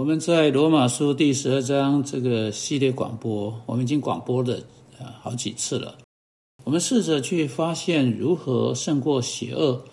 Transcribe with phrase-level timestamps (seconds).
[0.00, 4.56] 我们在罗马书第十二章这个系列广播，我们已经广播了
[4.98, 5.98] 啊好几次了。
[6.64, 9.84] 我们试着去发现如何胜过邪恶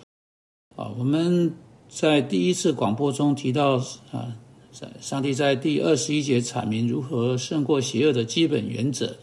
[0.76, 0.90] 啊。
[0.98, 1.54] 我们
[1.90, 3.76] 在第一次广播中提到
[4.10, 4.34] 啊，
[4.72, 9.14] 在上帝在第二十一节阐明如何胜过邪恶的基本原则：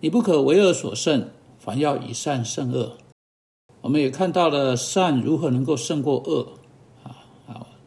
[0.00, 1.28] 你不可为恶所胜，
[1.58, 2.96] 反要以善胜恶。
[3.82, 6.54] 我们也看到了善如何能够胜过恶。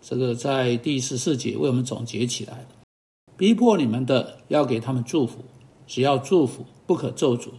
[0.02, 2.66] 这个在第十四节为我们总结起来：
[3.38, 5.40] 逼迫你们的要给他们祝福，
[5.86, 7.50] 只要祝福，不可咒诅。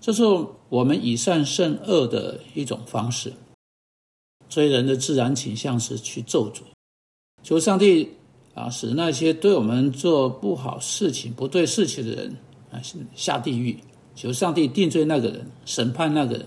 [0.00, 0.22] 这是
[0.68, 3.32] 我们以善胜恶的一种方式。
[4.48, 6.60] 所以人的自然倾向是去咒诅，
[7.42, 8.08] 求上帝
[8.54, 12.36] 啊，使那些对我们做不好事情、不对事情的人
[12.70, 12.80] 啊
[13.16, 13.76] 下地狱，
[14.14, 16.46] 求上帝定罪那个人，审判那个人。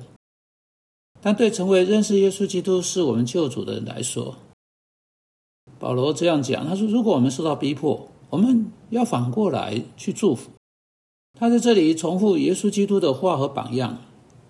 [1.19, 4.37] 但对成为认识耶稣基督是我们救主的人来说，
[5.87, 10.51] 保罗这样讲，他说：“如果我们受到逼迫，我们要反过来去祝福。”
[11.39, 13.97] 他在这里重复耶稣基督的话和榜样，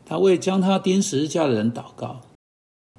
[0.03, 2.22] 他为将他钉十字架的人祷告。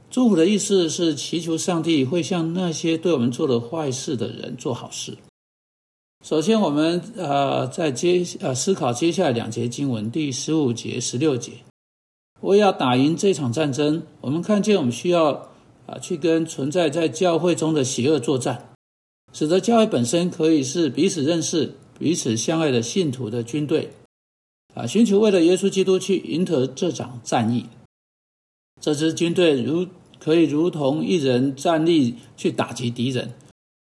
[0.09, 5.19] 祝福的意思是祈求上帝会向那些对我们做了坏事的人做好事。
[6.25, 11.55] 首先，我们呃在接呃思考接下来两节经文，第十五节、十六节。
[12.43, 15.49] 为要打赢这场战争，我们看见我们需要。
[15.89, 18.69] 啊，去跟存在在教会中的邪恶作战，
[19.33, 23.91] 使得教会本身可以是彼此认识、彼此相爱的信徒的军队。
[24.75, 27.67] 啊，寻求为了耶稣基督去赢得这场战役。
[28.81, 29.89] 这支军队如
[30.21, 33.33] 可以如同一人站立去打击敌人，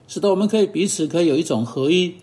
[0.06, 2.14] 使得我们可以彼此可以有一种合一、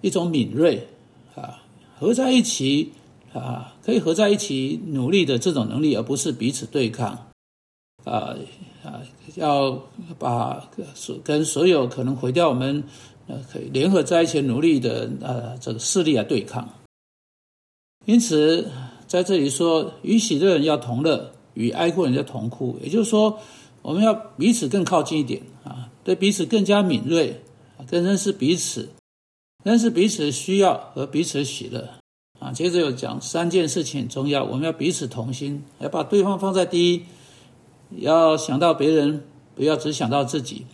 [0.00, 0.88] 一种敏锐
[1.34, 1.62] 啊，
[1.98, 2.92] 合在一起
[3.34, 7.28] 啊，可以合在一起努力的这种能力，而不是彼此对抗。
[8.04, 8.34] 啊
[8.86, 9.02] 啊！
[9.34, 9.82] 要
[10.16, 12.84] 把所跟所有可能毁掉我们
[13.26, 16.68] 呃可以联合在一起努力的呃这个势力来对抗。
[18.04, 18.70] 因此，
[19.08, 22.78] 在这里说，与喜乐人要同乐，与哀哭人要同哭。
[22.80, 23.40] 也就是说，
[23.82, 27.40] 我们要彼此更靠近一点啊，对彼此更加敏锐，
[27.90, 28.88] 更认识彼此，
[29.64, 31.88] 认识彼此的需要和彼此的喜乐
[32.38, 32.52] 啊。
[32.52, 37.02] 接着又讲三件事情很重要，我们要彼此同心，要把对方放在第一。
[37.90, 39.24] 要想到别人，
[39.54, 40.66] 不要只想到自己；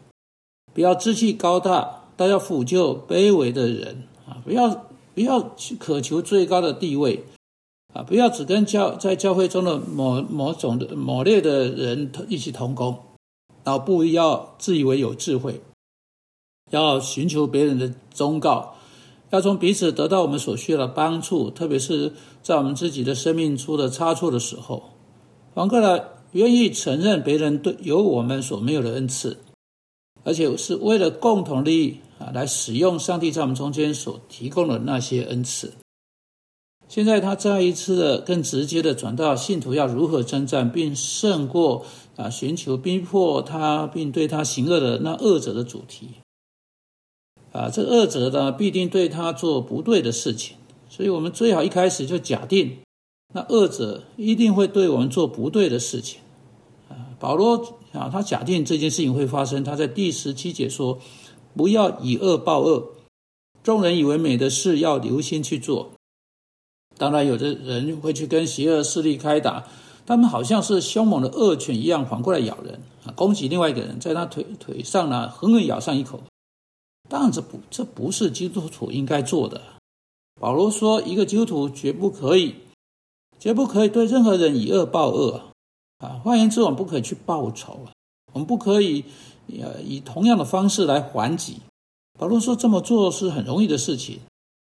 [0.72, 4.40] 不要志气高大，但要抚救卑微的人啊！
[4.44, 7.24] 不要不要去渴求最高的地位
[7.92, 8.02] 啊！
[8.02, 12.98] 不要只跟教在教会中的某某种的某类的人一起同工，
[13.62, 15.60] 然后不要自以为有智慧，
[16.70, 18.74] 要寻求别人的忠告，
[19.30, 24.82] 要从彼此得到我们所需要的帮助，特别是在我们自己的生命出了差错的时候，
[25.54, 26.02] 反过来。
[26.32, 29.38] 愿意承认别人对有我们所没有的恩赐，
[30.25, 35.72] 而且是为了共同利益啊，来使用上帝在我们中间所提供的那些恩赐。
[36.88, 46.09] 现在他再一次的更直接的转到信徒要如何征战，并胜过啊，寻求逼迫他并对他行恶的那恶者的主题。
[47.53, 50.56] 啊，这恶者呢必定对他做不对的事情，
[50.88, 52.78] 所以我们最好一开始就假定。
[53.34, 56.20] 那恶者一定会对我们做不对的事情，
[57.22, 59.62] 保罗啊，他假定这件事情会发生。
[59.62, 60.98] 他在第十七节说
[61.54, 62.94] ：“不要以恶报恶，
[63.62, 65.92] 众人以为美的事要留心去做。”
[66.98, 69.68] 当然，有的人会去跟邪恶势力开打，
[70.04, 76.20] 他们好像是凶猛的恶犬一样，反过来咬人啊，攻击另外一个人，在他腿腿上呢狠狠咬上一口。
[77.08, 79.62] 当然，这不这不是基督徒应该做的。
[80.40, 82.56] 保罗说：“一个基督徒绝不可以。”
[83.38, 85.51] 绝不可以对任何人以恶报恶
[86.02, 86.20] 啊！
[86.22, 87.92] 换言之，我们不可以去报仇啊！
[88.32, 89.04] 我们不可以
[89.60, 91.56] 呃以同样的方式来还击。
[92.18, 94.18] 保罗说这么做是很容易的事情，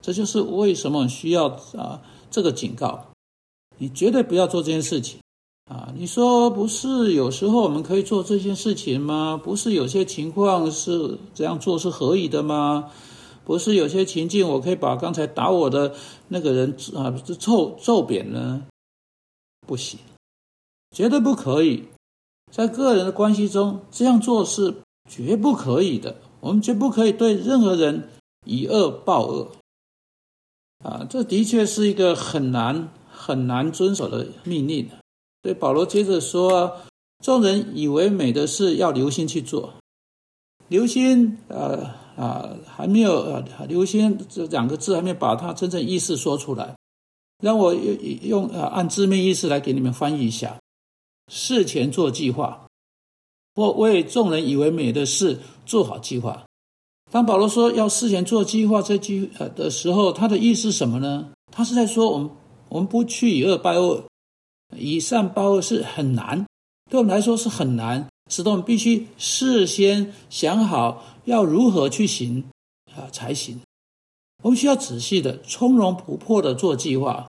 [0.04, 1.48] 这就是为什么需要
[1.78, 3.06] 啊这个警告。
[3.78, 5.20] 你绝对不要做这件事情
[5.70, 5.92] 啊！
[5.96, 7.14] 你说不是？
[7.14, 9.40] 有时候我们可以做这件事情吗？
[9.42, 12.90] 不是有些情况是这样做是可以的吗？
[13.44, 15.94] 不是有些情境，我可以把刚才打我的
[16.28, 18.62] 那个人啊揍揍扁呢？
[19.66, 19.98] 不行，
[20.90, 21.84] 绝对不可以。
[22.52, 24.74] 在个人的关系中，这样做是
[25.08, 26.16] 绝不可以的。
[26.40, 28.08] 我们绝不可以对任何人
[28.44, 29.52] 以恶报恶。
[30.84, 34.88] 啊，这的确是一个很难很难遵守的命令。
[35.42, 36.78] 所以保罗接着说
[37.24, 39.74] ：“众人以为美的事，要留心去做。
[40.68, 46.76] 留心，呃。”啊，还没有呃，留心这两个字，还没有把它真正意思说出来。
[47.42, 50.58] 让我用用啊，按字面意思来给你们翻译一下：
[51.30, 52.66] 事前做计划，
[53.54, 56.44] 或为众人以为美的事做好计划。
[57.10, 61.30] 当保罗说要事前做计划这句呃的时候，他的意思是什么呢？
[61.52, 62.30] 他是在说我们
[62.68, 64.04] 我们不去以恶报恶，
[64.76, 66.44] 以善报恶是很难，
[66.90, 72.44] 对我们来说是很难，使得我们必须事先想好要如何去行
[72.94, 73.60] 啊才行。
[74.42, 77.28] 我们需要仔细的、从容不迫的做计划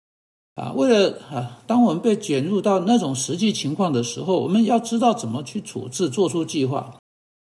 [0.59, 0.73] 啊。
[0.75, 6.95] 为了啊，当我们被卷入到那种实际情况的时候，我们要知道怎么去处置，做出计划。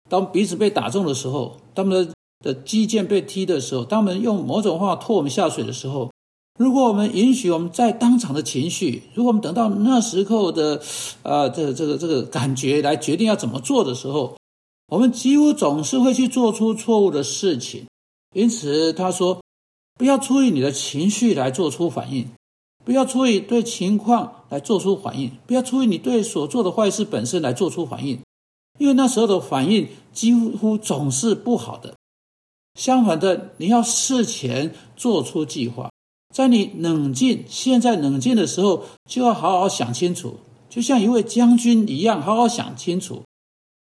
[0.09, 2.13] 当鼻子被打中的时候，他们的
[2.43, 6.11] 的肌腱被踢的时候，当我们用某种话拖我们下水的时候，
[6.59, 10.81] 如果我们允许我们在当场的情绪，如果我们等到那时候的，
[11.23, 14.37] 呃，这个这个这个感觉来决定要怎么做的时候，
[14.87, 17.85] 我们几乎总是会去做出错误的事情。
[18.35, 19.41] 因此，他说，
[19.97, 22.29] 不要出于你的情绪来做出反应，
[22.85, 28.21] 不要出于对情况来做出反应，不要出于你对所做的坏事本身来做出反应，
[28.77, 31.95] 因为那时候的反应几乎总是不好的。
[32.79, 35.89] 相反的，你要事前做出计划，
[36.33, 40.37] 在你冷静、现在冷静的时候，就要好好想清楚，
[40.69, 43.23] 就像一位将军一样，好好想清楚。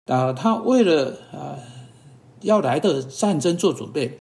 [0.06, 1.56] 啊，他为了啊
[2.40, 4.18] 要来的战争做准备，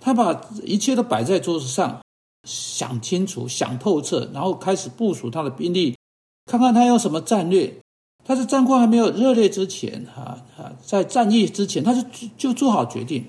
[0.00, 2.02] 他把一切都摆在桌子上，
[2.44, 5.96] 想清楚、想透彻，然后开始部署他的兵力，
[6.46, 7.80] 看看他用什么战略。
[8.24, 12.02] 他在战况还没有热烈之前，啊啊，在战役之前，他就
[12.36, 13.26] 就做好决定。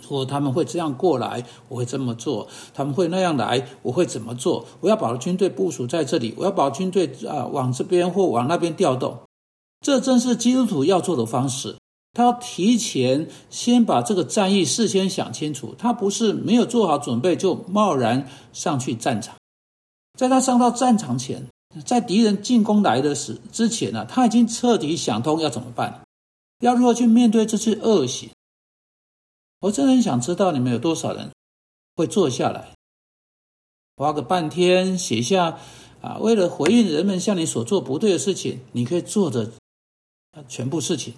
[0.00, 4.66] 说他们会这样过来，我会这么做；他们会那样来，我会怎么做？
[4.80, 9.20] 我要把军队部署在这里，我要把军队啊往这边或往那边调动。
[9.80, 11.76] 这正是基督徒要做的方式。
[12.12, 19.34] 他提前先把这个战役事先想清楚，他不是没有做好准备就贸然上去战场。
[20.18, 21.48] 在他上到战场前，
[21.86, 26.02] 在敌人进攻来的时之前呢，他已经彻底想通要怎么办，
[26.60, 28.28] 要如何去面对这次恶行。
[29.60, 31.30] 我真的很想知道你们有多少人
[31.96, 32.74] 会坐下来，
[33.96, 35.58] 花个半天写下
[36.02, 39.50] 啊，为了回应人们向你所做不对的事情，你可以做的
[40.46, 41.14] 全部事情。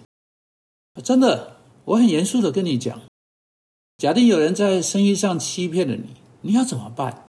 [1.03, 3.01] 真的，我很严肃的跟你讲，
[3.97, 7.25] 假定有人在生意上欺骗了你，你要怎么办？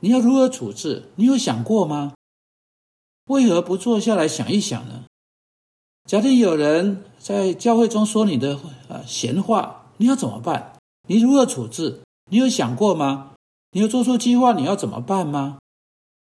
[0.00, 1.10] 你要如何处置？
[1.16, 2.14] 你有想过吗？
[3.26, 5.04] 为何不坐下来想一想呢？
[6.04, 8.56] 假定有人在教会中说你的
[8.88, 9.82] 啊闲话。
[9.98, 10.76] 你要怎么办？
[11.08, 12.02] 你如何处置？
[12.30, 13.32] 你有想过吗？
[13.70, 14.52] 你有做出计划？
[14.52, 15.58] 你要怎么办吗？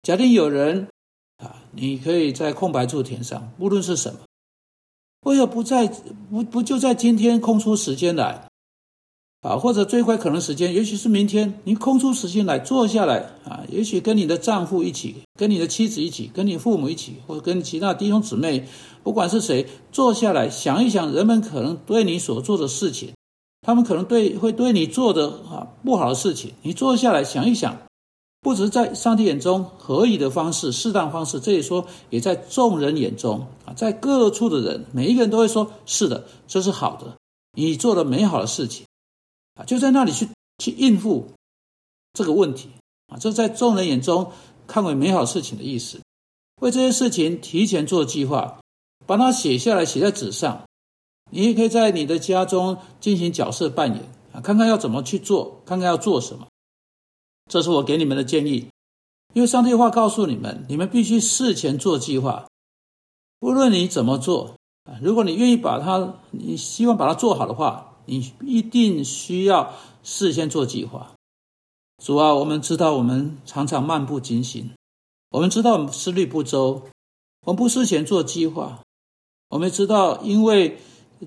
[0.02, 0.88] 假定有人
[1.36, 4.20] 啊，你可以在空白处填上，无论是什么。
[5.22, 5.86] 为何不在
[6.30, 8.48] 不不就在今天空出时间来
[9.42, 9.56] 啊？
[9.56, 13.62] 或者最快可能时间，也许是明天，你空出时间来坐下来啊？
[13.68, 18.66] 也许跟你的丈夫一起，跟你的妻子一起，跟你父母一起，或者跟其他弟兄姊妹，
[19.02, 23.10] 不管是谁，坐下来想一想，人们可能对你所做的事情。
[23.62, 27.76] 他们可能对会对你做的啊不好的事情，你坐下来想一想，
[28.42, 37.16] 不只是在上帝眼中合宜的方式、适当方式，这也说也在众人眼中啊，在各处的人，每一个人都会说：是的，这是好的，
[37.52, 38.86] 你做了美好的事情
[39.56, 40.26] 啊，就在那里去
[40.58, 41.28] 去应付
[42.14, 42.70] 这个问题
[43.08, 44.32] 啊，这在众人眼中
[44.66, 46.00] 看为美好事情的意思。
[46.62, 48.58] 为这些事情提前做计划，
[49.06, 50.62] 把它写下来，写在纸上。
[51.30, 54.02] 你也可以在你的家中进行角色扮演
[54.32, 56.46] 啊，看看要怎么去做，看看要做什么。
[57.50, 58.68] 这是我给你们的建议，
[59.34, 62.46] 因为上帝话告诉你们，你们必须事前做计划。
[63.40, 64.54] 无论你怎么做，
[65.02, 71.12] 如果你愿意把它，你希望把它做好的话，你一定需要事先做计划。
[72.02, 74.70] 主啊，我们知道我们常常漫不经心，
[75.30, 76.82] 我们知道我们思虑不周，
[77.44, 78.80] 我们不事前做计划，
[79.50, 80.78] 我们知道因为。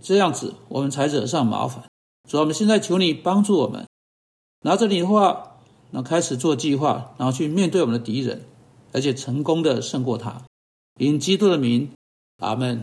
[0.01, 1.83] 这样子，我们才惹上麻烦。
[2.27, 3.87] 主啊，我们现在求你帮助我们，
[4.61, 5.52] 拿着你的话，
[5.95, 8.41] 那开始做计划，然后去面对我们的敌人，
[8.93, 10.41] 而且成功的胜过他。
[10.99, 11.91] 因基督的名，
[12.39, 12.81] 阿门。